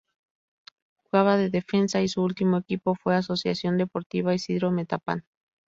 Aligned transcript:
Jugaba 0.97 1.37
de 1.37 1.51
defensa 1.51 2.01
y 2.01 2.07
su 2.07 2.23
último 2.23 2.57
equipo 2.57 2.95
fue 2.95 3.15
Asociación 3.15 3.77
Deportiva 3.77 4.33
Isidro 4.33 4.71
Metapán. 4.71 5.25